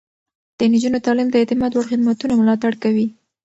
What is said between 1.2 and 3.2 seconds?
د اعتماد وړ خدمتونه ملاتړ کوي.